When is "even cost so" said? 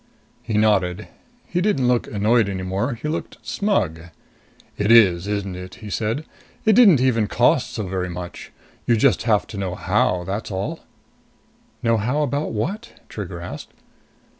6.99-7.85